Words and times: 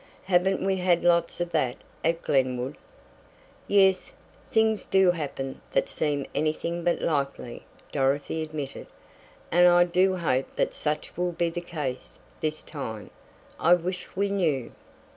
Haven't 0.23 0.65
we 0.65 0.77
had 0.77 1.03
lots 1.03 1.39
of 1.41 1.51
that 1.51 1.75
at 2.03 2.23
Glenwood?" 2.23 2.75
"Yes, 3.67 4.11
things 4.51 4.87
do 4.87 5.11
happen 5.11 5.61
that 5.73 5.87
seem 5.87 6.25
anything 6.33 6.83
but 6.83 7.03
likely," 7.03 7.61
Dorothy 7.91 8.41
admitted. 8.41 8.87
"And 9.51 9.67
I 9.67 9.83
do 9.83 10.15
hope 10.15 10.55
that 10.55 10.73
such 10.73 11.15
will 11.15 11.33
be 11.33 11.51
the 11.51 11.61
case 11.61 12.17
this 12.39 12.63
time. 12.63 13.11
I 13.59 13.75
wish 13.75 14.07
we 14.15 14.29
knew!" 14.29 14.71